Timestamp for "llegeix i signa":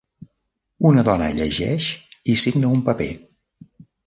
1.39-2.73